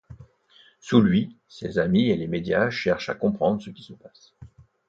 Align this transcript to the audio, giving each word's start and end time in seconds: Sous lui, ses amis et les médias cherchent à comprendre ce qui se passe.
Sous 0.79 0.99
lui, 0.99 1.37
ses 1.47 1.77
amis 1.77 2.09
et 2.09 2.17
les 2.17 2.25
médias 2.25 2.71
cherchent 2.71 3.09
à 3.09 3.13
comprendre 3.13 3.61
ce 3.61 3.69
qui 3.69 3.83
se 3.83 3.93
passe. 3.93 4.33